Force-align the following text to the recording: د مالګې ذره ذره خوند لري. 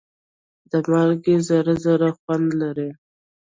د 0.71 0.73
مالګې 0.89 1.35
ذره 1.47 1.75
ذره 1.85 2.09
خوند 2.17 2.47
لري. 2.61 2.89